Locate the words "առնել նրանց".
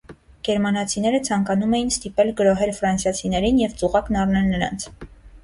4.25-4.91